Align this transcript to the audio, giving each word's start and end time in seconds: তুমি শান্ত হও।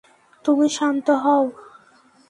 তুমি 0.45 0.67
শান্ত 0.69 1.07
হও। 1.23 1.43